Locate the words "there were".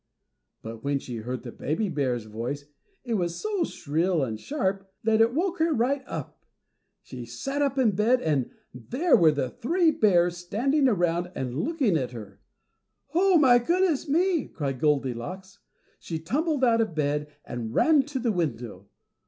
8.73-9.31